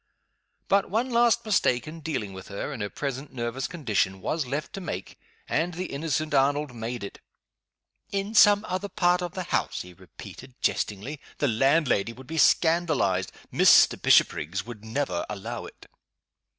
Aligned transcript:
But 0.67 0.89
one 0.89 1.11
last 1.11 1.45
mistake 1.45 1.87
in 1.87 2.01
dealing 2.01 2.33
with 2.33 2.47
her, 2.47 2.73
in 2.73 2.81
her 2.81 2.89
present 2.89 3.31
nervous 3.31 3.67
condition, 3.67 4.19
was 4.19 4.47
left 4.47 4.73
to 4.73 4.81
make 4.81 5.19
and 5.47 5.75
the 5.75 5.85
innocent 5.93 6.33
Arnold 6.33 6.73
made 6.73 7.03
it. 7.03 7.19
"In 8.11 8.33
some 8.33 8.65
other 8.67 8.89
part 8.89 9.21
of 9.21 9.35
the 9.35 9.43
house?" 9.43 9.83
he 9.83 9.93
repeated, 9.93 10.55
jestingly. 10.59 11.21
"The 11.37 11.47
landlady 11.49 12.13
would 12.13 12.25
be 12.25 12.39
scandalized. 12.39 13.31
Mr. 13.53 14.01
Bishopriggs 14.01 14.65
would 14.65 14.83
never 14.83 15.23
allow 15.29 15.65
it!" 15.67 15.85